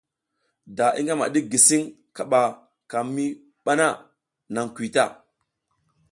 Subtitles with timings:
[0.77, 1.81] Da i ngama ɗik gisiƞ
[2.15, 2.41] kaɓa
[2.89, 3.23] ka mi
[3.63, 3.87] ɓa na,
[4.53, 5.03] naƞ kuy ta.